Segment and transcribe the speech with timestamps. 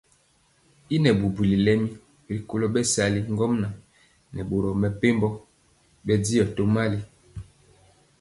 [0.89, 1.89] Yi nɛ bubuli lemi
[2.33, 3.73] rikolo bɛsali ŋgomnaŋ
[4.33, 5.27] nɛ boro mepempɔ
[6.05, 6.99] bɛndiɔ tomali.